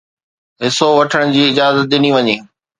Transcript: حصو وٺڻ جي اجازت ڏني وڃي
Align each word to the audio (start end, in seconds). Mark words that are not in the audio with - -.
حصو 0.63 0.87
وٺڻ 0.97 1.23
جي 1.35 1.41
اجازت 1.51 1.85
ڏني 1.91 2.09
وڃي 2.15 2.35